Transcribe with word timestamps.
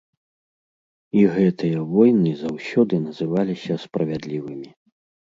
І 1.19 1.25
гэтыя 1.33 1.83
войны 1.97 2.31
заўсёды 2.39 2.93
называліся 3.07 3.77
справядлівымі. 3.83 4.69